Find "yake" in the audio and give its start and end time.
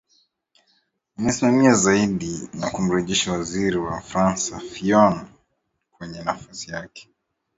6.71-7.09